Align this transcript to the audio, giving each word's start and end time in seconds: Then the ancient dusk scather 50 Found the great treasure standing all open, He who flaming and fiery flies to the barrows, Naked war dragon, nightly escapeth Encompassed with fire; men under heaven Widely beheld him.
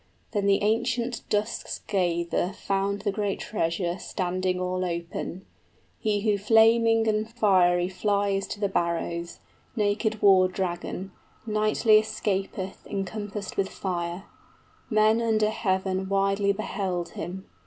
Then 0.31 0.47
the 0.47 0.63
ancient 0.63 1.21
dusk 1.29 1.67
scather 1.67 2.47
50 2.47 2.53
Found 2.65 3.01
the 3.01 3.11
great 3.11 3.39
treasure 3.39 3.99
standing 3.99 4.59
all 4.59 4.83
open, 4.83 5.45
He 5.99 6.21
who 6.21 6.39
flaming 6.39 7.07
and 7.07 7.29
fiery 7.29 7.87
flies 7.87 8.47
to 8.47 8.59
the 8.59 8.67
barrows, 8.67 9.37
Naked 9.75 10.19
war 10.19 10.47
dragon, 10.47 11.11
nightly 11.45 11.99
escapeth 11.99 12.87
Encompassed 12.87 13.57
with 13.57 13.69
fire; 13.69 14.23
men 14.89 15.21
under 15.21 15.51
heaven 15.51 16.09
Widely 16.09 16.51
beheld 16.51 17.09
him. 17.09 17.45